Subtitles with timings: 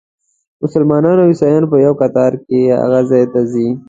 [0.63, 3.67] مسلمانان او عیسویان په یوه کتار کې هغه ځای ته ځي.